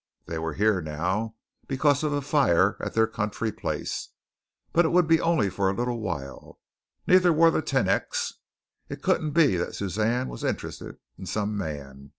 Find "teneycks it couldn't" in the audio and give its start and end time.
7.61-9.33